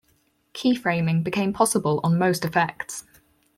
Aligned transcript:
Keyframing 0.55 1.23
became 1.23 1.53
possible 1.53 1.99
on 2.03 2.17
most 2.17 2.43
effects. 2.43 3.05